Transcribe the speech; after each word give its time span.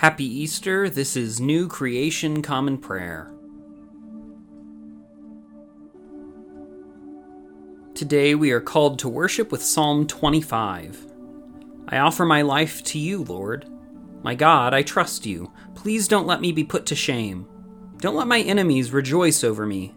Happy 0.00 0.24
Easter. 0.24 0.88
This 0.88 1.14
is 1.14 1.42
New 1.42 1.68
Creation 1.68 2.40
Common 2.40 2.78
Prayer. 2.78 3.30
Today 7.94 8.34
we 8.34 8.50
are 8.50 8.62
called 8.62 8.98
to 9.00 9.10
worship 9.10 9.52
with 9.52 9.62
Psalm 9.62 10.06
25. 10.06 11.06
I 11.88 11.98
offer 11.98 12.24
my 12.24 12.40
life 12.40 12.82
to 12.84 12.98
you, 12.98 13.24
Lord. 13.24 13.66
My 14.22 14.34
God, 14.34 14.72
I 14.72 14.82
trust 14.82 15.26
you. 15.26 15.52
Please 15.74 16.08
don't 16.08 16.26
let 16.26 16.40
me 16.40 16.50
be 16.50 16.64
put 16.64 16.86
to 16.86 16.94
shame. 16.94 17.46
Don't 17.98 18.16
let 18.16 18.26
my 18.26 18.40
enemies 18.40 18.94
rejoice 18.94 19.44
over 19.44 19.66
me. 19.66 19.94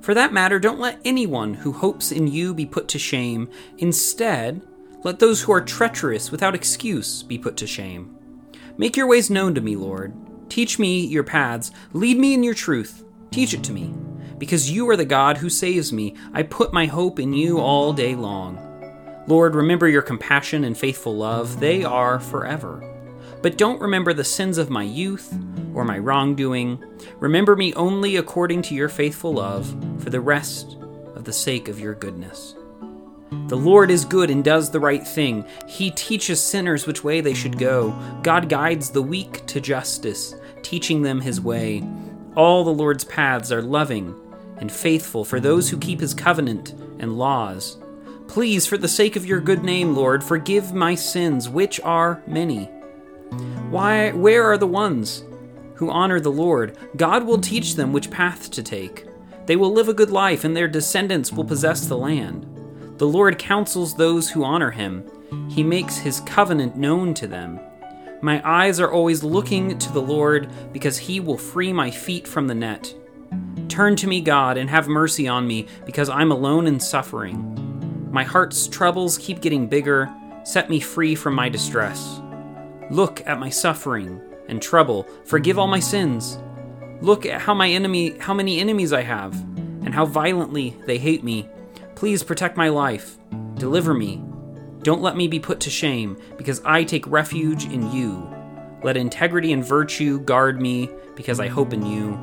For 0.00 0.14
that 0.14 0.32
matter, 0.32 0.58
don't 0.58 0.80
let 0.80 1.00
anyone 1.04 1.54
who 1.54 1.70
hopes 1.70 2.10
in 2.10 2.26
you 2.26 2.54
be 2.54 2.66
put 2.66 2.88
to 2.88 2.98
shame. 2.98 3.48
Instead, 3.76 4.62
let 5.04 5.20
those 5.20 5.42
who 5.42 5.52
are 5.52 5.60
treacherous 5.60 6.32
without 6.32 6.56
excuse 6.56 7.22
be 7.22 7.38
put 7.38 7.56
to 7.58 7.68
shame. 7.68 8.17
Make 8.78 8.96
your 8.96 9.08
ways 9.08 9.28
known 9.28 9.56
to 9.56 9.60
me, 9.60 9.74
Lord. 9.74 10.14
Teach 10.48 10.78
me 10.78 11.04
your 11.04 11.24
paths. 11.24 11.72
Lead 11.92 12.16
me 12.16 12.32
in 12.32 12.44
your 12.44 12.54
truth. 12.54 13.02
Teach 13.32 13.52
it 13.52 13.64
to 13.64 13.72
me. 13.72 13.92
Because 14.38 14.70
you 14.70 14.88
are 14.88 14.96
the 14.96 15.04
God 15.04 15.38
who 15.38 15.50
saves 15.50 15.92
me, 15.92 16.14
I 16.32 16.44
put 16.44 16.72
my 16.72 16.86
hope 16.86 17.18
in 17.18 17.32
you 17.32 17.58
all 17.58 17.92
day 17.92 18.14
long. 18.14 18.64
Lord, 19.26 19.56
remember 19.56 19.88
your 19.88 20.02
compassion 20.02 20.62
and 20.62 20.78
faithful 20.78 21.16
love. 21.16 21.58
They 21.58 21.82
are 21.82 22.20
forever. 22.20 22.84
But 23.42 23.58
don't 23.58 23.80
remember 23.80 24.12
the 24.12 24.22
sins 24.22 24.58
of 24.58 24.70
my 24.70 24.84
youth 24.84 25.36
or 25.74 25.84
my 25.84 25.98
wrongdoing. 25.98 26.80
Remember 27.18 27.56
me 27.56 27.74
only 27.74 28.14
according 28.14 28.62
to 28.62 28.76
your 28.76 28.88
faithful 28.88 29.34
love, 29.34 29.74
for 30.00 30.10
the 30.10 30.20
rest 30.20 30.76
of 31.16 31.24
the 31.24 31.32
sake 31.32 31.66
of 31.66 31.80
your 31.80 31.94
goodness. 31.94 32.54
The 33.48 33.56
Lord 33.56 33.90
is 33.90 34.04
good 34.04 34.30
and 34.30 34.42
does 34.42 34.70
the 34.70 34.80
right 34.80 35.06
thing. 35.06 35.44
He 35.66 35.90
teaches 35.90 36.42
sinners 36.42 36.86
which 36.86 37.04
way 37.04 37.20
they 37.20 37.34
should 37.34 37.58
go. 37.58 37.98
God 38.22 38.48
guides 38.48 38.90
the 38.90 39.02
weak 39.02 39.44
to 39.46 39.60
justice, 39.60 40.34
teaching 40.62 41.02
them 41.02 41.20
his 41.20 41.40
way. 41.40 41.82
All 42.36 42.64
the 42.64 42.70
Lord's 42.70 43.04
paths 43.04 43.52
are 43.52 43.62
loving 43.62 44.14
and 44.58 44.72
faithful 44.72 45.24
for 45.24 45.40
those 45.40 45.68
who 45.68 45.78
keep 45.78 46.00
his 46.00 46.14
covenant 46.14 46.74
and 46.98 47.18
laws. 47.18 47.76
Please, 48.28 48.66
for 48.66 48.76
the 48.76 48.88
sake 48.88 49.16
of 49.16 49.26
your 49.26 49.40
good 49.40 49.62
name, 49.62 49.94
Lord, 49.94 50.22
forgive 50.22 50.72
my 50.74 50.94
sins, 50.94 51.48
which 51.48 51.80
are 51.80 52.22
many. 52.26 52.64
Why, 53.70 54.12
where 54.12 54.44
are 54.44 54.58
the 54.58 54.66
ones 54.66 55.24
who 55.74 55.90
honor 55.90 56.20
the 56.20 56.30
Lord? 56.30 56.76
God 56.96 57.24
will 57.24 57.38
teach 57.38 57.74
them 57.74 57.92
which 57.92 58.10
path 58.10 58.50
to 58.50 58.62
take. 58.62 59.06
They 59.46 59.56
will 59.56 59.72
live 59.72 59.88
a 59.88 59.94
good 59.94 60.10
life, 60.10 60.44
and 60.44 60.56
their 60.56 60.68
descendants 60.68 61.32
will 61.32 61.44
possess 61.44 61.86
the 61.86 61.96
land. 61.96 62.57
The 62.98 63.06
Lord 63.06 63.38
counsels 63.38 63.94
those 63.94 64.28
who 64.28 64.42
honor 64.42 64.72
him. 64.72 65.04
He 65.48 65.62
makes 65.62 65.96
his 65.96 66.20
covenant 66.22 66.76
known 66.76 67.14
to 67.14 67.28
them. 67.28 67.60
My 68.22 68.42
eyes 68.44 68.80
are 68.80 68.90
always 68.90 69.22
looking 69.22 69.78
to 69.78 69.92
the 69.92 70.02
Lord 70.02 70.48
because 70.72 70.98
he 70.98 71.20
will 71.20 71.38
free 71.38 71.72
my 71.72 71.92
feet 71.92 72.26
from 72.26 72.48
the 72.48 72.56
net. 72.56 72.92
Turn 73.68 73.94
to 73.94 74.08
me, 74.08 74.20
God, 74.20 74.56
and 74.56 74.68
have 74.68 74.88
mercy 74.88 75.28
on 75.28 75.46
me 75.46 75.68
because 75.86 76.08
I'm 76.08 76.32
alone 76.32 76.66
and 76.66 76.82
suffering. 76.82 78.08
My 78.10 78.24
heart's 78.24 78.66
troubles 78.66 79.16
keep 79.18 79.40
getting 79.40 79.68
bigger. 79.68 80.12
Set 80.42 80.68
me 80.68 80.80
free 80.80 81.14
from 81.14 81.34
my 81.34 81.48
distress. 81.48 82.20
Look 82.90 83.24
at 83.28 83.38
my 83.38 83.48
suffering 83.48 84.20
and 84.48 84.60
trouble. 84.60 85.06
Forgive 85.24 85.56
all 85.56 85.68
my 85.68 85.78
sins. 85.78 86.40
Look 87.00 87.26
at 87.26 87.42
how 87.42 87.54
my 87.54 87.70
enemy 87.70 88.18
how 88.18 88.34
many 88.34 88.58
enemies 88.58 88.92
I 88.92 89.02
have 89.02 89.34
and 89.84 89.94
how 89.94 90.04
violently 90.04 90.74
they 90.86 90.98
hate 90.98 91.22
me. 91.22 91.48
Please 91.98 92.22
protect 92.22 92.56
my 92.56 92.68
life. 92.68 93.18
Deliver 93.56 93.92
me. 93.92 94.22
Don't 94.84 95.02
let 95.02 95.16
me 95.16 95.26
be 95.26 95.40
put 95.40 95.58
to 95.58 95.68
shame, 95.68 96.16
because 96.36 96.62
I 96.64 96.84
take 96.84 97.04
refuge 97.08 97.64
in 97.64 97.90
you. 97.90 98.32
Let 98.84 98.96
integrity 98.96 99.52
and 99.52 99.64
virtue 99.64 100.20
guard 100.20 100.62
me, 100.62 100.88
because 101.16 101.40
I 101.40 101.48
hope 101.48 101.72
in 101.72 101.84
you. 101.84 102.16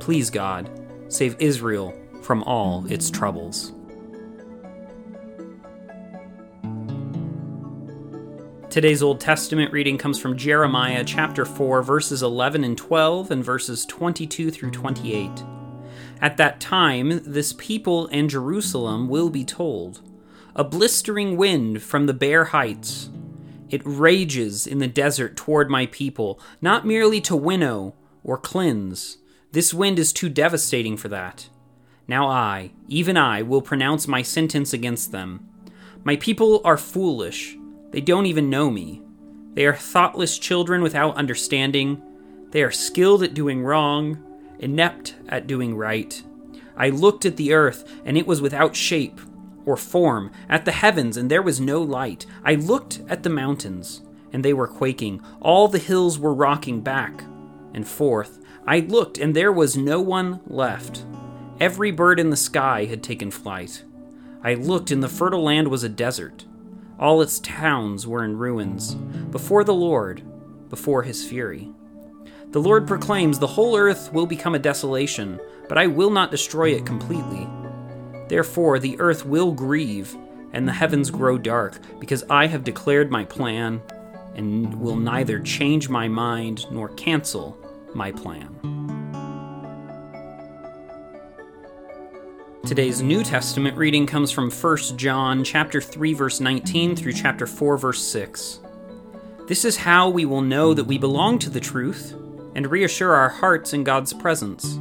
Please, 0.00 0.30
God, 0.30 0.68
save 1.06 1.36
Israel 1.38 1.96
from 2.22 2.42
all 2.42 2.84
its 2.90 3.08
troubles. 3.08 3.72
Today's 8.68 9.00
Old 9.00 9.20
Testament 9.20 9.72
reading 9.72 9.96
comes 9.96 10.18
from 10.18 10.36
Jeremiah 10.36 11.04
chapter 11.04 11.44
4, 11.44 11.84
verses 11.84 12.24
11 12.24 12.64
and 12.64 12.76
12, 12.76 13.30
and 13.30 13.44
verses 13.44 13.86
22 13.86 14.50
through 14.50 14.72
28. 14.72 15.30
At 16.20 16.36
that 16.36 16.60
time, 16.60 17.22
this 17.24 17.54
people 17.54 18.06
and 18.08 18.28
Jerusalem 18.28 19.08
will 19.08 19.30
be 19.30 19.44
told 19.44 20.02
a 20.54 20.64
blistering 20.64 21.36
wind 21.36 21.80
from 21.80 22.06
the 22.06 22.12
bare 22.12 22.46
heights. 22.46 23.08
It 23.70 23.82
rages 23.84 24.66
in 24.66 24.78
the 24.78 24.88
desert 24.88 25.36
toward 25.36 25.70
my 25.70 25.86
people, 25.86 26.40
not 26.60 26.86
merely 26.86 27.20
to 27.22 27.36
winnow 27.36 27.94
or 28.24 28.36
cleanse. 28.36 29.18
This 29.52 29.72
wind 29.72 29.98
is 29.98 30.12
too 30.12 30.28
devastating 30.28 30.96
for 30.96 31.08
that. 31.08 31.48
Now 32.08 32.26
I, 32.26 32.72
even 32.88 33.16
I, 33.16 33.42
will 33.42 33.62
pronounce 33.62 34.08
my 34.08 34.22
sentence 34.22 34.72
against 34.72 35.12
them. 35.12 35.48
My 36.02 36.16
people 36.16 36.60
are 36.64 36.76
foolish. 36.76 37.56
They 37.92 38.00
don't 38.00 38.26
even 38.26 38.50
know 38.50 38.70
me. 38.70 39.02
They 39.54 39.66
are 39.66 39.76
thoughtless 39.76 40.36
children 40.38 40.82
without 40.82 41.16
understanding. 41.16 42.02
They 42.50 42.62
are 42.64 42.72
skilled 42.72 43.22
at 43.22 43.34
doing 43.34 43.62
wrong 43.62 44.29
inept 44.60 45.16
at 45.28 45.46
doing 45.48 45.76
right. 45.76 46.22
I 46.76 46.90
looked 46.90 47.26
at 47.26 47.36
the 47.36 47.52
earth, 47.52 47.84
and 48.04 48.16
it 48.16 48.26
was 48.26 48.40
without 48.40 48.76
shape 48.76 49.20
or 49.66 49.76
form, 49.76 50.30
at 50.48 50.64
the 50.64 50.72
heavens, 50.72 51.16
and 51.16 51.30
there 51.30 51.42
was 51.42 51.60
no 51.60 51.82
light. 51.82 52.24
I 52.44 52.54
looked 52.54 53.02
at 53.08 53.22
the 53.22 53.30
mountains, 53.30 54.02
and 54.32 54.44
they 54.44 54.52
were 54.52 54.66
quaking. 54.66 55.20
All 55.40 55.68
the 55.68 55.78
hills 55.78 56.18
were 56.18 56.32
rocking 56.32 56.80
back 56.80 57.24
and 57.74 57.86
forth. 57.86 58.38
I 58.66 58.80
looked, 58.80 59.18
and 59.18 59.34
there 59.34 59.52
was 59.52 59.76
no 59.76 60.00
one 60.00 60.40
left. 60.46 61.04
Every 61.60 61.90
bird 61.90 62.18
in 62.18 62.30
the 62.30 62.36
sky 62.36 62.86
had 62.86 63.02
taken 63.02 63.30
flight. 63.30 63.84
I 64.42 64.54
looked, 64.54 64.90
and 64.90 65.02
the 65.02 65.08
fertile 65.08 65.42
land 65.42 65.68
was 65.68 65.84
a 65.84 65.88
desert. 65.88 66.46
All 66.98 67.20
its 67.20 67.38
towns 67.40 68.06
were 68.06 68.24
in 68.24 68.38
ruins, 68.38 68.94
before 68.94 69.64
the 69.64 69.74
Lord, 69.74 70.22
before 70.70 71.02
his 71.02 71.26
fury. 71.26 71.70
The 72.52 72.60
Lord 72.60 72.88
proclaims, 72.88 73.38
The 73.38 73.46
whole 73.46 73.76
earth 73.76 74.12
will 74.12 74.26
become 74.26 74.56
a 74.56 74.58
desolation, 74.58 75.38
but 75.68 75.78
I 75.78 75.86
will 75.86 76.10
not 76.10 76.32
destroy 76.32 76.70
it 76.70 76.84
completely. 76.84 77.48
Therefore, 78.28 78.80
the 78.80 78.98
earth 78.98 79.24
will 79.24 79.52
grieve, 79.52 80.16
and 80.52 80.66
the 80.66 80.72
heavens 80.72 81.12
grow 81.12 81.38
dark, 81.38 81.78
because 82.00 82.24
I 82.28 82.48
have 82.48 82.64
declared 82.64 83.08
my 83.08 83.24
plan, 83.24 83.80
and 84.34 84.80
will 84.80 84.96
neither 84.96 85.38
change 85.38 85.88
my 85.88 86.08
mind 86.08 86.66
nor 86.72 86.88
cancel 86.88 87.56
my 87.94 88.10
plan. 88.10 88.56
Today's 92.66 93.00
New 93.00 93.22
Testament 93.22 93.76
reading 93.76 94.06
comes 94.06 94.32
from 94.32 94.50
1 94.50 94.76
John 94.96 95.44
chapter 95.44 95.80
3 95.80 96.14
verse 96.14 96.40
19 96.40 96.96
through 96.96 97.12
chapter 97.12 97.46
4 97.46 97.76
verse 97.76 98.02
6. 98.02 98.58
This 99.46 99.64
is 99.64 99.76
how 99.76 100.08
we 100.08 100.24
will 100.24 100.42
know 100.42 100.74
that 100.74 100.84
we 100.84 100.98
belong 100.98 101.38
to 101.40 101.50
the 101.50 101.60
truth 101.60 102.16
and 102.54 102.70
reassure 102.70 103.14
our 103.14 103.28
hearts 103.28 103.72
in 103.72 103.84
God's 103.84 104.12
presence. 104.12 104.78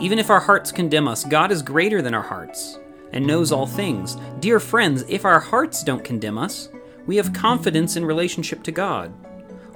Even 0.00 0.18
if 0.18 0.30
our 0.30 0.40
hearts 0.40 0.72
condemn 0.72 1.08
us, 1.08 1.24
God 1.24 1.50
is 1.50 1.62
greater 1.62 2.00
than 2.00 2.14
our 2.14 2.22
hearts 2.22 2.78
and 3.12 3.26
knows 3.26 3.52
all 3.52 3.66
things. 3.66 4.16
Dear 4.40 4.60
friends, 4.60 5.04
if 5.08 5.24
our 5.24 5.40
hearts 5.40 5.82
don't 5.82 6.04
condemn 6.04 6.38
us, 6.38 6.68
we 7.06 7.16
have 7.16 7.32
confidence 7.32 7.96
in 7.96 8.04
relationship 8.04 8.62
to 8.64 8.72
God. 8.72 9.12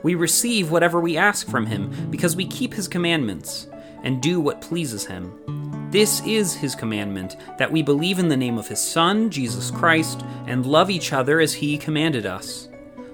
We 0.03 0.15
receive 0.15 0.71
whatever 0.71 1.01
we 1.01 1.17
ask 1.17 1.49
from 1.49 1.67
Him 1.67 2.11
because 2.11 2.37
we 2.37 2.47
keep 2.47 2.75
His 2.75 2.89
commandments 2.89 3.69
and 4.03 4.23
do 4.23 4.41
what 4.41 4.61
pleases 4.61 5.07
Him. 5.07 5.89
This 5.91 6.25
is 6.27 6.55
His 6.55 6.75
commandment 6.75 7.37
that 7.59 7.73
we 7.73 7.83
believe 7.83 8.19
in 8.19 8.29
the 8.29 8.37
name 8.37 8.59
of 8.59 8.69
His 8.69 8.81
Son, 8.81 9.31
Jesus 9.31 9.71
Christ, 9.71 10.23
and 10.47 10.67
love 10.67 10.91
each 10.91 11.13
other 11.13 11.41
as 11.41 11.55
He 11.55 11.79
commanded 11.79 12.27
us. 12.27 12.69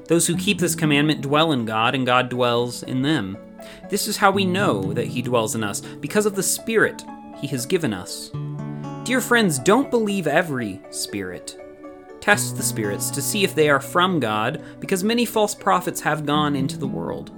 Those 0.09 0.27
who 0.27 0.37
keep 0.37 0.59
this 0.59 0.75
commandment 0.75 1.21
dwell 1.21 1.53
in 1.53 1.65
God, 1.65 1.95
and 1.95 2.05
God 2.05 2.29
dwells 2.29 2.83
in 2.83 3.03
them. 3.03 3.39
This 3.89 4.09
is 4.09 4.17
how 4.17 4.31
we 4.31 4.45
know 4.45 4.93
that 4.93 5.09
He 5.09 5.23
dwells 5.23 5.55
in 5.55 5.65
us, 5.65 5.81
because 5.81 6.27
of 6.27 6.37
the 6.37 6.43
Spirit 6.43 7.03
He 7.39 7.47
has 7.49 7.67
given 7.67 7.93
us. 7.93 8.31
Dear 9.05 9.21
friends, 9.21 9.59
don't 9.59 9.91
believe 9.91 10.27
every 10.27 10.81
spirit. 10.91 11.57
Test 12.21 12.57
the 12.57 12.63
spirits 12.63 13.11
to 13.11 13.23
see 13.23 13.45
if 13.45 13.55
they 13.55 13.71
are 13.71 13.81
from 13.81 14.21
God, 14.21 14.63
because 14.79 15.03
many 15.03 15.25
false 15.25 15.55
prophets 15.55 16.01
have 16.03 16.27
gone 16.27 16.55
into 16.55 16.77
the 16.77 16.87
world. 16.87 17.33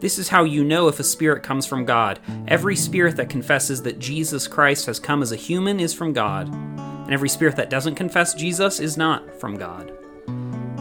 This 0.00 0.18
is 0.18 0.28
how 0.28 0.44
you 0.44 0.64
know 0.64 0.88
if 0.88 1.00
a 1.00 1.04
spirit 1.04 1.42
comes 1.42 1.66
from 1.66 1.84
God. 1.84 2.20
Every 2.46 2.76
spirit 2.76 3.16
that 3.16 3.28
confesses 3.28 3.82
that 3.82 3.98
Jesus 3.98 4.46
Christ 4.46 4.86
has 4.86 5.00
come 5.00 5.22
as 5.22 5.32
a 5.32 5.36
human 5.36 5.80
is 5.80 5.94
from 5.94 6.12
God, 6.12 6.48
and 6.52 7.12
every 7.12 7.28
spirit 7.28 7.56
that 7.56 7.70
doesn't 7.70 7.94
confess 7.96 8.34
Jesus 8.34 8.80
is 8.80 8.96
not 8.96 9.40
from 9.40 9.56
God. 9.56 9.92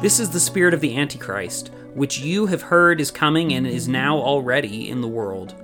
This 0.02 0.19
is 0.19 0.30
the 0.30 0.40
spirit 0.40 0.74
of 0.74 0.81
the 0.81 0.98
Antichrist 0.98 1.72
which 1.95 2.19
you 2.19 2.48
have 2.48 2.62
heard 2.63 3.00
is 3.00 3.12
coming 3.12 3.54
and 3.54 3.68
is 3.68 3.88
now 3.88 4.18
already 4.18 4.90
in 4.90 5.01
the 5.01 5.07
world. 5.07 5.56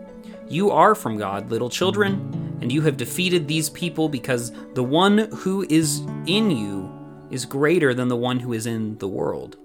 You 0.47 0.71
are 0.71 0.95
from 0.95 1.17
God, 1.17 1.51
little 1.51 1.69
children, 1.69 2.57
and 2.61 2.71
you 2.71 2.81
have 2.81 2.97
defeated 2.97 3.47
these 3.47 3.69
people 3.69 4.09
because 4.09 4.51
the 4.73 4.83
one 4.83 5.29
who 5.35 5.65
is 5.69 6.01
in 6.25 6.51
you 6.51 6.91
is 7.29 7.45
greater 7.45 7.93
than 7.93 8.07
the 8.07 8.15
one 8.15 8.39
who 8.39 8.53
is 8.53 8.65
in 8.65 8.97
the 8.97 9.07
world. 9.07 9.57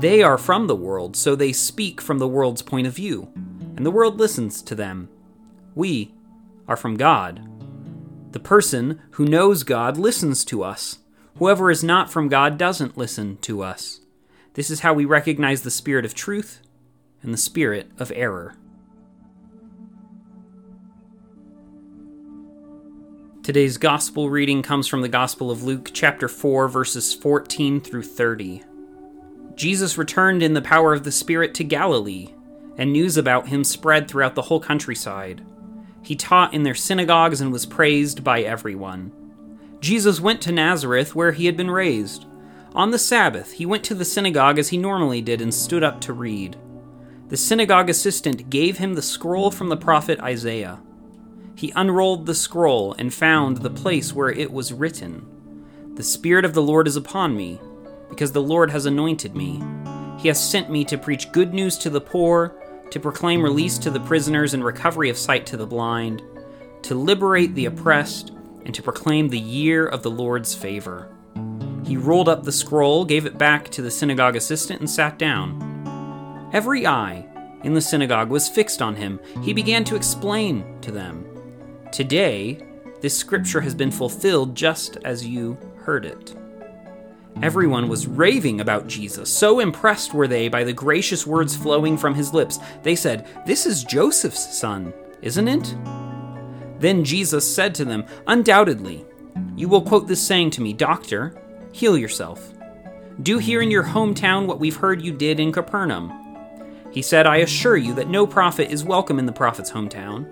They 0.00 0.22
are 0.22 0.38
from 0.38 0.66
the 0.66 0.74
world, 0.74 1.16
so 1.16 1.36
they 1.36 1.52
speak 1.52 2.00
from 2.00 2.18
the 2.18 2.28
world's 2.28 2.62
point 2.62 2.88
of 2.88 2.94
view, 2.94 3.28
and 3.76 3.86
the 3.86 3.90
world 3.90 4.18
listens 4.18 4.60
to 4.62 4.74
them. 4.74 5.08
We 5.74 6.12
are 6.66 6.76
from 6.76 6.96
God. 6.96 7.48
The 8.32 8.40
person 8.40 9.00
who 9.12 9.24
knows 9.24 9.62
God 9.62 9.96
listens 9.96 10.44
to 10.46 10.62
us. 10.62 10.98
Whoever 11.36 11.70
is 11.70 11.84
not 11.84 12.10
from 12.10 12.28
God 12.28 12.58
doesn't 12.58 12.98
listen 12.98 13.36
to 13.42 13.62
us. 13.62 14.00
This 14.54 14.70
is 14.70 14.80
how 14.80 14.92
we 14.92 15.06
recognize 15.06 15.62
the 15.62 15.70
spirit 15.70 16.04
of 16.04 16.14
truth 16.14 16.60
and 17.22 17.32
the 17.32 17.38
spirit 17.38 17.90
of 17.98 18.12
error. 18.14 18.54
Today's 23.42 23.78
gospel 23.78 24.28
reading 24.28 24.62
comes 24.62 24.86
from 24.86 25.00
the 25.00 25.08
Gospel 25.08 25.50
of 25.50 25.64
Luke, 25.64 25.90
chapter 25.92 26.28
4, 26.28 26.68
verses 26.68 27.14
14 27.14 27.80
through 27.80 28.02
30. 28.02 28.62
Jesus 29.56 29.98
returned 29.98 30.42
in 30.42 30.52
the 30.52 30.62
power 30.62 30.92
of 30.92 31.02
the 31.02 31.10
Spirit 31.10 31.54
to 31.54 31.64
Galilee, 31.64 32.34
and 32.76 32.92
news 32.92 33.16
about 33.16 33.48
him 33.48 33.64
spread 33.64 34.06
throughout 34.06 34.34
the 34.34 34.42
whole 34.42 34.60
countryside. 34.60 35.44
He 36.02 36.14
taught 36.14 36.54
in 36.54 36.62
their 36.62 36.74
synagogues 36.74 37.40
and 37.40 37.50
was 37.50 37.66
praised 37.66 38.22
by 38.22 38.42
everyone. 38.42 39.12
Jesus 39.80 40.20
went 40.20 40.40
to 40.42 40.52
Nazareth, 40.52 41.14
where 41.14 41.32
he 41.32 41.46
had 41.46 41.56
been 41.56 41.70
raised. 41.70 42.26
On 42.74 42.90
the 42.90 42.98
Sabbath, 42.98 43.52
he 43.52 43.66
went 43.66 43.84
to 43.84 43.94
the 43.94 44.04
synagogue 44.04 44.58
as 44.58 44.70
he 44.70 44.78
normally 44.78 45.20
did 45.20 45.42
and 45.42 45.52
stood 45.52 45.82
up 45.82 46.00
to 46.02 46.14
read. 46.14 46.56
The 47.28 47.36
synagogue 47.36 47.90
assistant 47.90 48.48
gave 48.48 48.78
him 48.78 48.94
the 48.94 49.02
scroll 49.02 49.50
from 49.50 49.68
the 49.68 49.76
prophet 49.76 50.18
Isaiah. 50.20 50.80
He 51.54 51.72
unrolled 51.76 52.24
the 52.24 52.34
scroll 52.34 52.94
and 52.98 53.12
found 53.12 53.58
the 53.58 53.70
place 53.70 54.14
where 54.14 54.30
it 54.30 54.50
was 54.50 54.72
written 54.72 55.26
The 55.96 56.02
Spirit 56.02 56.46
of 56.46 56.54
the 56.54 56.62
Lord 56.62 56.86
is 56.86 56.96
upon 56.96 57.36
me, 57.36 57.60
because 58.08 58.32
the 58.32 58.42
Lord 58.42 58.70
has 58.70 58.86
anointed 58.86 59.34
me. 59.36 59.62
He 60.18 60.28
has 60.28 60.42
sent 60.42 60.70
me 60.70 60.82
to 60.86 60.96
preach 60.96 61.30
good 61.30 61.52
news 61.52 61.76
to 61.78 61.90
the 61.90 62.00
poor, 62.00 62.56
to 62.90 63.00
proclaim 63.00 63.42
release 63.42 63.76
to 63.78 63.90
the 63.90 64.00
prisoners 64.00 64.54
and 64.54 64.64
recovery 64.64 65.10
of 65.10 65.18
sight 65.18 65.44
to 65.46 65.58
the 65.58 65.66
blind, 65.66 66.22
to 66.82 66.94
liberate 66.94 67.54
the 67.54 67.66
oppressed, 67.66 68.32
and 68.64 68.74
to 68.74 68.82
proclaim 68.82 69.28
the 69.28 69.38
year 69.38 69.86
of 69.86 70.02
the 70.02 70.10
Lord's 70.10 70.54
favor. 70.54 71.14
He 71.92 71.98
rolled 71.98 72.30
up 72.30 72.42
the 72.42 72.52
scroll, 72.52 73.04
gave 73.04 73.26
it 73.26 73.36
back 73.36 73.68
to 73.68 73.82
the 73.82 73.90
synagogue 73.90 74.34
assistant, 74.34 74.80
and 74.80 74.88
sat 74.88 75.18
down. 75.18 76.48
Every 76.50 76.86
eye 76.86 77.26
in 77.64 77.74
the 77.74 77.82
synagogue 77.82 78.30
was 78.30 78.48
fixed 78.48 78.80
on 78.80 78.96
him. 78.96 79.20
He 79.42 79.52
began 79.52 79.84
to 79.84 79.94
explain 79.94 80.64
to 80.80 80.90
them 80.90 81.26
Today, 81.92 82.66
this 83.02 83.14
scripture 83.14 83.60
has 83.60 83.74
been 83.74 83.90
fulfilled 83.90 84.54
just 84.54 84.96
as 85.04 85.26
you 85.26 85.58
heard 85.82 86.06
it. 86.06 86.34
Everyone 87.42 87.88
was 87.88 88.06
raving 88.06 88.62
about 88.62 88.86
Jesus. 88.86 89.30
So 89.30 89.60
impressed 89.60 90.14
were 90.14 90.26
they 90.26 90.48
by 90.48 90.64
the 90.64 90.72
gracious 90.72 91.26
words 91.26 91.54
flowing 91.54 91.98
from 91.98 92.14
his 92.14 92.32
lips. 92.32 92.58
They 92.82 92.96
said, 92.96 93.28
This 93.44 93.66
is 93.66 93.84
Joseph's 93.84 94.58
son, 94.58 94.94
isn't 95.20 95.46
it? 95.46 95.76
Then 96.78 97.04
Jesus 97.04 97.54
said 97.54 97.74
to 97.74 97.84
them, 97.84 98.06
Undoubtedly, 98.26 99.04
you 99.56 99.68
will 99.68 99.82
quote 99.82 100.08
this 100.08 100.26
saying 100.26 100.52
to 100.52 100.62
me, 100.62 100.72
Doctor, 100.72 101.38
heal 101.72 101.98
yourself. 101.98 102.52
Do 103.22 103.38
here 103.38 103.60
in 103.60 103.70
your 103.70 103.84
hometown 103.84 104.46
what 104.46 104.60
we've 104.60 104.76
heard 104.76 105.02
you 105.02 105.12
did 105.12 105.40
in 105.40 105.52
Capernaum. 105.52 106.12
He 106.90 107.02
said, 107.02 107.26
I 107.26 107.38
assure 107.38 107.76
you 107.76 107.94
that 107.94 108.08
no 108.08 108.26
prophet 108.26 108.70
is 108.70 108.84
welcome 108.84 109.18
in 109.18 109.26
the 109.26 109.32
prophet's 109.32 109.72
hometown 109.72 110.26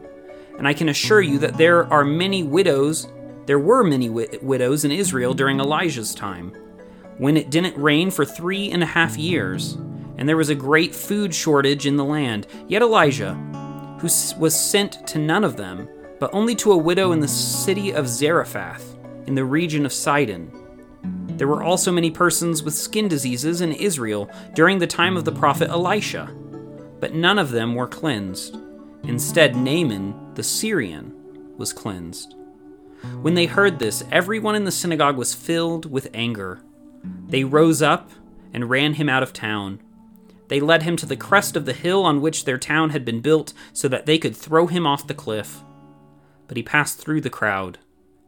and 0.60 0.68
I 0.68 0.74
can 0.74 0.90
assure 0.90 1.22
you 1.22 1.38
that 1.38 1.56
there 1.56 1.90
are 1.90 2.04
many 2.04 2.42
widows, 2.42 3.08
there 3.46 3.58
were 3.58 3.82
many 3.82 4.08
wi- 4.08 4.38
widows 4.42 4.84
in 4.84 4.90
Israel 4.90 5.32
during 5.32 5.58
Elijah's 5.58 6.14
time, 6.14 6.52
when 7.16 7.38
it 7.38 7.48
didn't 7.48 7.80
rain 7.80 8.10
for 8.10 8.26
three 8.26 8.70
and 8.70 8.82
a 8.82 8.86
half 8.86 9.16
years, 9.16 9.78
and 10.18 10.28
there 10.28 10.36
was 10.36 10.50
a 10.50 10.54
great 10.54 10.94
food 10.94 11.34
shortage 11.34 11.86
in 11.86 11.96
the 11.96 12.04
land. 12.04 12.46
Yet 12.68 12.82
Elijah, 12.82 13.32
who 14.00 14.08
was 14.38 14.54
sent 14.54 15.06
to 15.08 15.18
none 15.18 15.44
of 15.44 15.56
them, 15.56 15.88
but 16.18 16.34
only 16.34 16.54
to 16.56 16.72
a 16.72 16.76
widow 16.76 17.12
in 17.12 17.20
the 17.20 17.28
city 17.28 17.94
of 17.94 18.06
Zarephath, 18.06 18.98
in 19.26 19.34
the 19.34 19.46
region 19.46 19.86
of 19.86 19.94
Sidon. 19.94 20.52
There 21.02 21.48
were 21.48 21.62
also 21.62 21.90
many 21.90 22.10
persons 22.10 22.62
with 22.62 22.74
skin 22.74 23.08
diseases 23.08 23.60
in 23.60 23.72
Israel 23.72 24.30
during 24.54 24.78
the 24.78 24.86
time 24.86 25.16
of 25.16 25.24
the 25.24 25.32
prophet 25.32 25.70
Elisha, 25.70 26.30
but 27.00 27.14
none 27.14 27.38
of 27.38 27.50
them 27.50 27.74
were 27.74 27.88
cleansed. 27.88 28.58
Instead, 29.04 29.56
Naaman, 29.56 30.34
the 30.34 30.42
Syrian, 30.42 31.14
was 31.56 31.72
cleansed. 31.72 32.34
When 33.22 33.34
they 33.34 33.46
heard 33.46 33.78
this, 33.78 34.04
everyone 34.12 34.54
in 34.54 34.64
the 34.64 34.70
synagogue 34.70 35.16
was 35.16 35.34
filled 35.34 35.90
with 35.90 36.10
anger. 36.12 36.60
They 37.28 37.44
rose 37.44 37.80
up 37.80 38.10
and 38.52 38.68
ran 38.68 38.94
him 38.94 39.08
out 39.08 39.22
of 39.22 39.32
town. 39.32 39.80
They 40.48 40.60
led 40.60 40.82
him 40.82 40.96
to 40.96 41.06
the 41.06 41.16
crest 41.16 41.56
of 41.56 41.64
the 41.64 41.72
hill 41.72 42.04
on 42.04 42.20
which 42.20 42.44
their 42.44 42.58
town 42.58 42.90
had 42.90 43.04
been 43.04 43.20
built 43.20 43.54
so 43.72 43.88
that 43.88 44.04
they 44.04 44.18
could 44.18 44.36
throw 44.36 44.66
him 44.66 44.86
off 44.86 45.06
the 45.06 45.14
cliff. 45.14 45.62
But 46.48 46.56
he 46.56 46.62
passed 46.62 46.98
through 46.98 47.22
the 47.22 47.30
crowd 47.30 47.78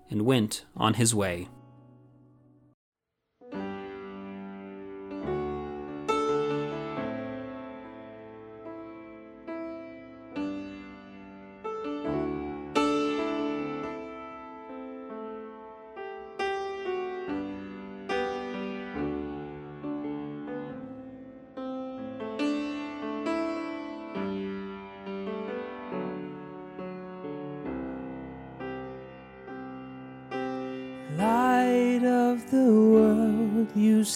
and 0.09 0.23
went 0.23 0.65
on 0.77 0.95
his 0.95 1.15
way. 1.15 1.49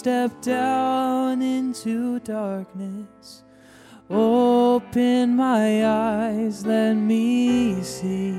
Step 0.06 0.40
down 0.40 1.42
into 1.42 2.20
darkness. 2.20 3.42
Open 4.08 5.34
my 5.34 5.84
eyes, 5.84 6.64
let 6.64 6.94
me 6.94 7.82
see 7.82 8.30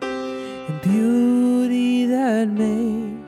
the 0.00 0.78
beauty 0.82 2.04
that 2.04 2.48
made 2.48 3.24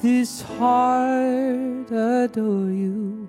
this 0.00 0.42
heart 0.42 1.90
adore 1.90 2.70
you. 2.70 3.28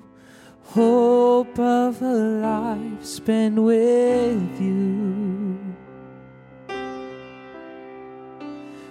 Hope 0.61 1.57
of 1.57 1.99
a 1.99 2.13
life 2.45 3.03
spent 3.03 3.55
with 3.55 4.61
you. 4.61 5.57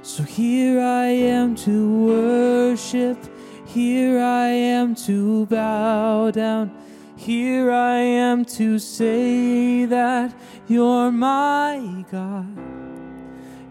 So 0.02 0.24
here 0.24 0.80
I 0.80 1.06
am 1.06 1.54
to 1.54 2.06
worship, 2.06 3.16
here 3.72 4.20
I 4.20 4.48
am 4.48 4.94
to 5.06 5.46
bow 5.46 6.30
down, 6.30 6.70
here 7.16 7.70
I 7.70 7.96
am 7.96 8.44
to 8.56 8.78
say 8.78 9.86
that 9.86 10.34
you're 10.68 11.10
my 11.10 12.04
God. 12.10 12.46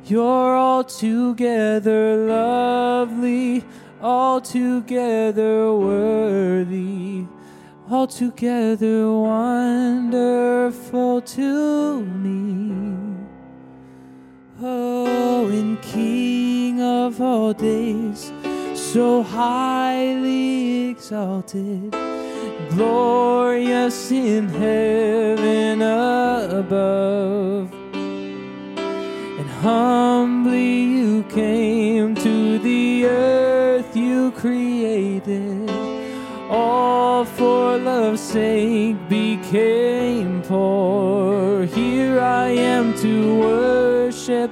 You're 0.05 0.57
altogether 0.57 2.17
lovely, 2.17 3.63
altogether 4.01 5.75
worthy, 5.75 7.27
altogether 7.87 9.11
wonderful 9.11 11.21
to 11.21 12.03
me. 12.03 12.75
Oh, 14.63 15.47
and 15.47 15.79
King 15.83 16.81
of 16.81 17.21
all 17.21 17.53
days, 17.53 18.31
so 18.93 19.23
highly 19.23 20.89
exalted, 20.89 21.95
glorious 22.71 24.11
in 24.11 24.49
heaven 24.49 25.81
above. 25.81 27.73
And 27.93 29.49
humbly 29.61 30.83
you 30.83 31.23
came 31.29 32.15
to 32.15 32.59
the 32.59 33.05
earth 33.05 33.95
you 33.95 34.31
created, 34.31 35.69
all 36.49 37.23
for 37.23 37.77
love's 37.77 38.19
sake 38.19 38.97
became 39.07 40.41
poor. 40.41 41.65
Here 41.65 42.19
I 42.19 42.49
am 42.49 42.93
to 42.97 43.39
worship. 43.39 44.51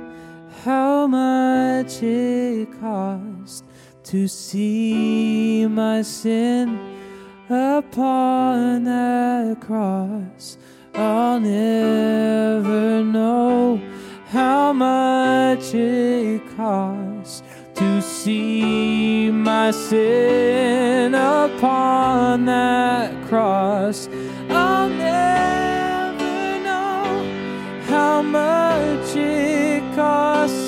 much 1.81 2.03
it 2.03 2.67
cost 2.79 3.65
to 4.03 4.27
see 4.27 5.65
my 5.65 6.03
sin 6.03 6.77
upon 7.49 8.83
that 8.83 9.59
cross. 9.61 10.59
I'll 10.93 11.39
never 11.39 13.03
know 13.03 13.81
how 14.27 14.73
much 14.73 15.73
it 15.73 16.41
costs 16.55 17.41
to 17.73 17.99
see 17.99 19.31
my 19.31 19.71
sin 19.71 21.15
upon 21.15 22.45
that 22.45 23.27
cross. 23.27 24.07
I'll 24.51 24.87
never 24.87 26.59
know 26.63 27.83
how 27.87 28.21
much 28.21 29.15
it 29.15 29.95
see 29.95 30.60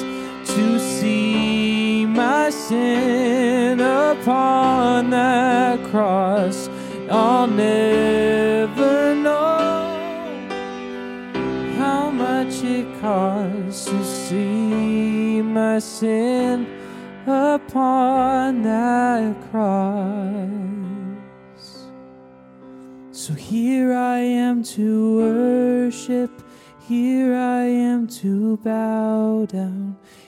sin 2.74 3.80
upon 3.80 5.10
that 5.10 5.84
cross. 5.92 6.70
I'll 7.10 7.48
never 7.48 9.16
know 9.16 9.84
how 11.78 12.10
much 12.10 12.64
it 12.64 12.88
costs 13.02 13.86
to 13.86 14.04
see 14.04 15.42
my 15.42 15.80
sin 15.80 16.68
upon 17.28 18.64
that 18.64 19.36
cross. 19.52 20.84
So 23.12 23.34
here 23.34 23.94
I 23.94 24.20
am 24.20 24.64
to 24.76 25.18
worship, 25.18 26.32
here 26.88 27.36
I 27.36 27.64
am 27.66 28.08
to 28.22 28.58
bow 28.58 29.46
down, 29.46 29.98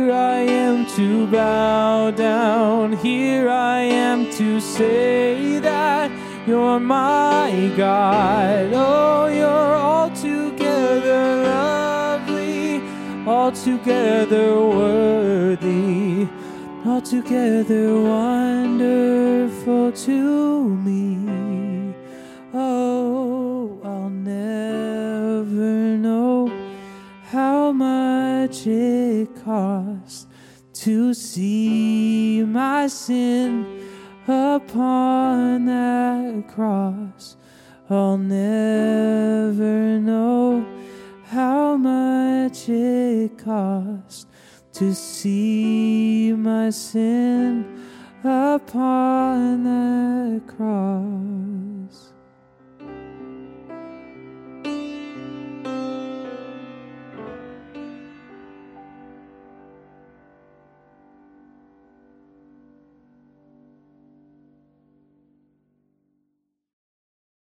here 0.00 0.12
I 0.12 0.40
am 0.40 0.86
to 0.96 1.26
bow 1.26 2.10
down, 2.10 2.94
here 2.96 3.50
I 3.50 3.80
am 3.80 4.30
to 4.32 4.58
say 4.58 5.58
that 5.58 6.10
you're 6.46 6.80
my 6.80 7.70
God. 7.76 8.72
Oh, 8.72 9.26
you're 9.26 9.76
altogether 9.92 11.42
lovely, 11.44 12.80
altogether 13.26 14.58
worthy, 14.58 16.26
altogether 16.86 18.00
wonderful 18.00 19.92
to 19.92 20.68
me. 20.86 21.94
Oh, 22.54 23.78
I'll 23.84 24.08
never 24.08 25.98
know 25.98 26.50
how 27.30 27.70
much 27.70 28.66
it 28.66 29.29
costs 29.50 30.26
to 30.72 31.12
see 31.12 32.44
my 32.44 32.86
sin 32.86 33.50
upon 34.28 35.64
that 35.64 36.44
cross. 36.54 37.36
I'll 37.88 38.16
never 38.16 39.98
know 40.10 40.64
how 41.24 41.76
much 41.76 42.68
it 42.68 43.38
cost 43.38 44.28
to 44.74 44.94
see 44.94 46.32
my 46.32 46.70
sin 46.70 47.50
upon 48.22 49.29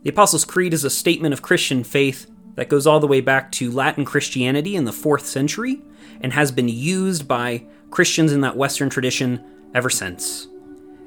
The 0.08 0.14
Apostles' 0.14 0.46
Creed 0.46 0.72
is 0.72 0.84
a 0.84 0.88
statement 0.88 1.34
of 1.34 1.42
Christian 1.42 1.84
faith 1.84 2.30
that 2.54 2.70
goes 2.70 2.86
all 2.86 2.98
the 2.98 3.06
way 3.06 3.20
back 3.20 3.52
to 3.52 3.70
Latin 3.70 4.06
Christianity 4.06 4.74
in 4.74 4.86
the 4.86 4.90
4th 4.90 5.24
century 5.24 5.82
and 6.22 6.32
has 6.32 6.50
been 6.50 6.66
used 6.66 7.28
by 7.28 7.66
Christians 7.90 8.32
in 8.32 8.40
that 8.40 8.56
Western 8.56 8.88
tradition 8.88 9.44
ever 9.74 9.90
since. 9.90 10.48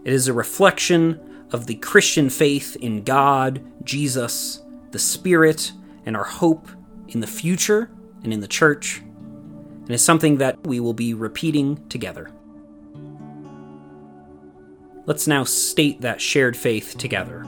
It 0.05 0.13
is 0.13 0.27
a 0.27 0.34
reflection 0.34 1.20
of 1.51 1.65
the 1.65 1.77
Christian 1.77 2.29
faith 2.29 2.75
in 2.75 3.03
God, 3.03 3.65
Jesus, 3.84 4.62
the 4.91 5.00
Spirit, 5.00 5.72
and 6.05 6.15
our 6.15 6.24
hope 6.24 6.67
in 7.08 7.22
the 7.22 7.25
future 7.25 7.89
and 8.24 8.31
in 8.31 8.39
the 8.39 8.48
church, 8.48 9.00
and 9.00 9.89
is 9.89 10.05
something 10.05 10.38
that 10.38 10.63
we 10.67 10.79
will 10.79 10.93
be 10.93 11.15
repeating 11.15 11.88
together. 11.89 12.29
Let's 15.08 15.25
now 15.25 15.43
state 15.43 16.01
that 16.01 16.22
shared 16.22 16.55
faith 16.55 17.00
together. 17.00 17.48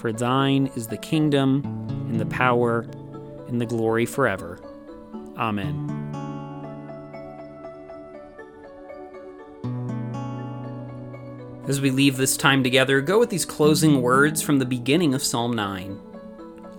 For 0.00 0.14
thine 0.14 0.70
is 0.76 0.86
the 0.86 0.96
kingdom, 0.96 1.62
and 2.08 2.18
the 2.18 2.24
power, 2.24 2.86
and 3.48 3.60
the 3.60 3.66
glory 3.66 4.06
forever. 4.06 4.58
Amen. 5.36 5.90
As 11.68 11.82
we 11.82 11.90
leave 11.90 12.16
this 12.16 12.38
time 12.38 12.64
together, 12.64 13.02
go 13.02 13.18
with 13.18 13.28
these 13.28 13.44
closing 13.44 14.00
words 14.00 14.40
from 14.40 14.58
the 14.58 14.64
beginning 14.64 15.12
of 15.12 15.22
Psalm 15.22 15.52
9. 15.52 16.00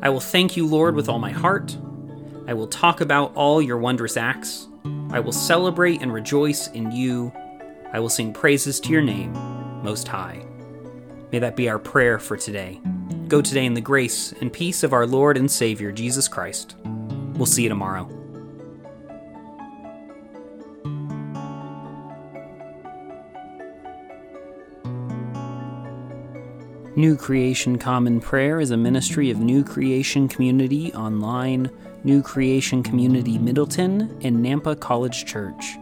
I 0.02 0.10
will 0.10 0.20
thank 0.20 0.58
you, 0.58 0.66
Lord, 0.66 0.96
with 0.96 1.08
all 1.08 1.20
my 1.20 1.32
heart. 1.32 1.78
I 2.48 2.56
will 2.56 2.66
talk 2.66 3.02
about 3.02 3.36
all 3.36 3.62
your 3.62 3.78
wondrous 3.78 4.18
acts. 4.18 4.68
I 5.12 5.20
will 5.20 5.32
celebrate 5.32 6.02
and 6.02 6.12
rejoice 6.12 6.70
in 6.70 6.92
you. 6.92 7.32
I 7.94 8.00
will 8.00 8.10
sing 8.10 8.34
praises 8.34 8.80
to 8.80 8.90
your 8.90 9.04
name, 9.04 9.32
Most 9.84 10.08
High. 10.08 10.44
May 11.32 11.38
that 11.38 11.56
be 11.56 11.70
our 11.70 11.78
prayer 11.78 12.18
for 12.18 12.36
today. 12.36 12.82
Go 13.32 13.42
today 13.42 13.66
in 13.66 13.76
the 13.76 13.80
grace 13.80 14.34
and 14.42 14.52
peace 14.52 14.84
of 14.84 14.92
our 14.92 15.08
Lord 15.08 15.38
and 15.38 15.50
Savior, 15.50 15.90
Jesus 15.94 16.28
Christ. 16.28 16.76
We'll 17.36 17.46
see 17.46 17.64
you 17.64 17.70
tomorrow. 17.70 18.04
New 26.98 27.16
Creation 27.16 27.78
Common 27.78 28.20
Prayer 28.20 28.60
is 28.60 28.72
a 28.72 28.78
ministry 28.78 29.32
of 29.32 29.40
New 29.40 29.64
Creation 29.64 30.28
Community 30.28 30.94
Online, 30.94 31.72
New 32.04 32.22
Creation 32.22 32.84
Community 32.84 33.38
Middleton, 33.38 34.20
and 34.26 34.46
Nampa 34.46 34.78
College 34.78 35.24
Church. 35.24 35.78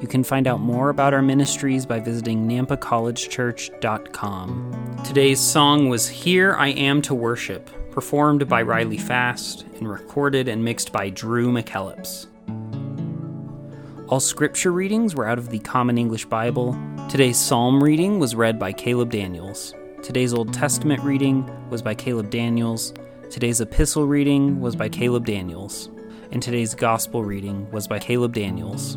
You 0.00 0.08
can 0.08 0.24
find 0.24 0.46
out 0.46 0.60
more 0.60 0.90
about 0.90 1.14
our 1.14 1.22
ministries 1.22 1.86
by 1.86 2.00
visiting 2.00 2.46
nampacollegechurch.com. 2.48 5.00
Today's 5.04 5.40
song 5.40 5.88
was 5.88 6.08
Here 6.08 6.54
I 6.54 6.68
Am 6.70 7.00
to 7.02 7.14
Worship, 7.14 7.70
performed 7.92 8.48
by 8.48 8.62
Riley 8.62 8.98
Fast 8.98 9.64
and 9.76 9.88
recorded 9.88 10.48
and 10.48 10.64
mixed 10.64 10.90
by 10.92 11.10
Drew 11.10 11.52
McKellips. 11.52 12.26
All 14.08 14.18
scripture 14.20 14.72
readings 14.72 15.14
were 15.14 15.28
out 15.28 15.38
of 15.38 15.50
the 15.50 15.60
Common 15.60 15.96
English 15.96 16.24
Bible. 16.26 16.76
Today's 17.08 17.38
psalm 17.38 17.82
reading 17.82 18.18
was 18.18 18.34
read 18.34 18.58
by 18.58 18.72
Caleb 18.72 19.10
Daniels. 19.10 19.74
Today's 20.02 20.34
Old 20.34 20.52
Testament 20.52 21.02
reading 21.02 21.48
was 21.70 21.82
by 21.82 21.94
Caleb 21.94 22.30
Daniels. 22.30 22.92
Today's 23.30 23.60
epistle 23.60 24.06
reading 24.06 24.60
was 24.60 24.74
by 24.76 24.88
Caleb 24.88 25.24
Daniels. 25.24 25.88
And 26.32 26.42
today's 26.42 26.74
gospel 26.74 27.24
reading 27.24 27.70
was 27.70 27.86
by 27.86 28.00
Caleb 28.00 28.34
Daniels. 28.34 28.96